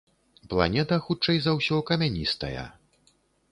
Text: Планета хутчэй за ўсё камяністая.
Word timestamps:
Планета 0.53 0.97
хутчэй 1.09 1.37
за 1.45 1.55
ўсё 1.59 1.77
камяністая. 1.91 2.67